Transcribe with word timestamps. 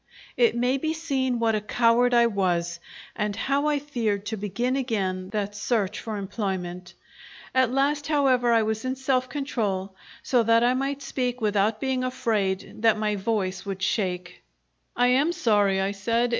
It 0.35 0.55
may 0.55 0.79
be 0.79 0.95
seen 0.95 1.37
what 1.37 1.53
a 1.53 1.61
coward 1.61 2.11
I 2.11 2.25
was, 2.25 2.79
and 3.15 3.35
how 3.35 3.67
I 3.67 3.77
feared 3.77 4.25
to 4.25 4.35
begin 4.35 4.75
again 4.75 5.29
that 5.29 5.53
search 5.55 5.99
for 5.99 6.17
employment. 6.17 6.95
At 7.53 7.69
last, 7.71 8.07
however, 8.07 8.51
I 8.51 8.63
was 8.63 8.83
in 8.83 8.95
self 8.95 9.29
control, 9.29 9.93
so 10.23 10.41
that 10.41 10.63
I 10.63 10.73
might 10.73 11.03
speak 11.03 11.39
without 11.39 11.79
being 11.79 12.03
afraid 12.03 12.81
that 12.81 12.97
my 12.97 13.15
voice 13.15 13.63
would 13.63 13.83
shake. 13.83 14.41
"I 14.95 15.05
am 15.09 15.31
sorry," 15.31 15.79
I 15.79 15.91
said. 15.91 16.29